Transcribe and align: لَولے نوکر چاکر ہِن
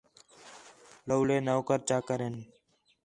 لَولے 1.07 1.37
نوکر 1.45 1.79
چاکر 1.87 2.19
ہِن 2.25 2.35